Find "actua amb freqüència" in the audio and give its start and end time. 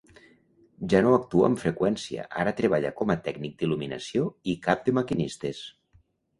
1.17-2.25